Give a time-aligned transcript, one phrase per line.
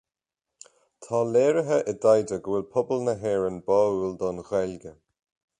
[1.07, 4.99] Tá léirithe i dtaighde go bhfuil pobal na hÉireann báúil don Ghaeilge